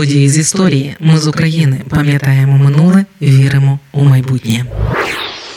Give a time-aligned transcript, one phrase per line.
[0.00, 0.96] Події з історії.
[1.00, 4.64] Ми з України пам'ятаємо минуле, віримо у майбутнє.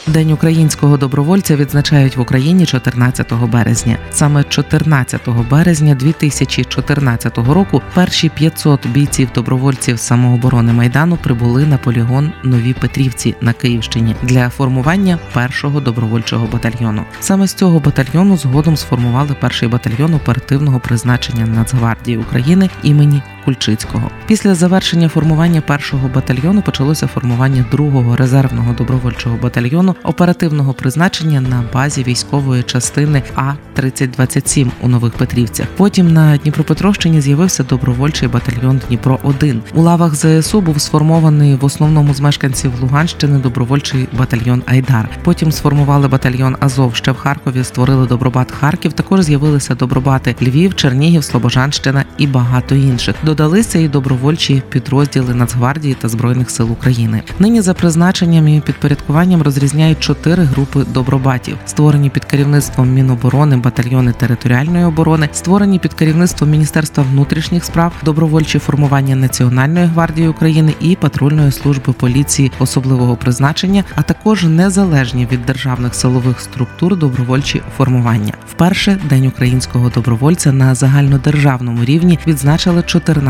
[0.07, 3.97] День українського добровольця відзначають в Україні 14 березня.
[4.11, 12.73] Саме 14 березня 2014 року перші 500 бійців добровольців самооборони майдану прибули на полігон Нові
[12.73, 17.03] Петрівці на Київщині для формування першого добровольчого батальйону.
[17.19, 24.09] Саме з цього батальйону згодом сформували перший батальйон оперативного призначення Нацгвардії України імені Кульчицького.
[24.27, 32.03] Після завершення формування першого батальйону почалося формування другого резервного добровольчого батальйону оперативного призначення на базі
[32.03, 35.67] військової частини А 3027 у Нових Петрівцях.
[35.77, 42.13] Потім на Дніпропетровщині з'явився добровольчий батальйон Дніпро 1 У лавах ЗСУ був сформований в основному
[42.13, 45.09] з мешканців Луганщини добровольчий батальйон Айдар.
[45.23, 46.95] Потім сформували батальйон Азов.
[46.95, 48.93] Ще в Харкові створили Добробат Харків.
[48.93, 53.15] Також з'явилися Добробати Львів, Чернігів, Слобожанщина і багато інших.
[53.33, 57.21] Додалися і добровольчі підрозділи Нацгвардії та збройних сил України.
[57.39, 64.85] Нині за призначенням і підпорядкуванням розрізняють чотири групи добробатів, створені під керівництвом Міноборони, батальйони територіальної
[64.85, 71.93] оборони, створені під керівництвом Міністерства внутрішніх справ, добровольчі формування Національної гвардії України і патрульної служби
[71.93, 78.33] поліції особливого призначення, а також незалежні від державних силових структур добровольчі формування.
[78.51, 83.22] Вперше день українського добровольця на загальнодержавному рівні відзначили 14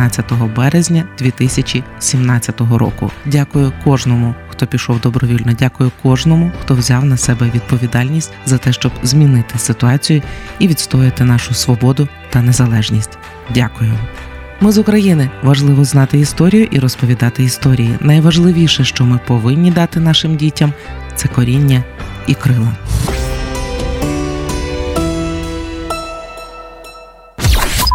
[0.55, 3.11] березня 2017 року.
[3.25, 5.53] Дякую кожному хто пішов добровільно.
[5.59, 10.21] Дякую кожному, хто взяв на себе відповідальність за те, щоб змінити ситуацію
[10.59, 13.17] і відстояти нашу свободу та незалежність.
[13.53, 13.93] Дякую.
[14.61, 17.97] Ми з України важливо знати історію і розповідати історії.
[17.99, 20.73] Найважливіше, що ми повинні дати нашим дітям,
[21.15, 21.83] це коріння
[22.27, 22.75] і крила.